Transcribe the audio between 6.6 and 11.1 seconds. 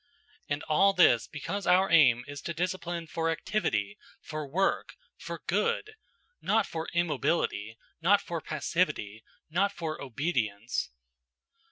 for immobility, not for passivity, not for obedience.